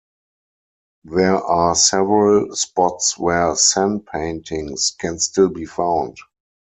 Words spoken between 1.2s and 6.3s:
are several spots where San paintings can still be found.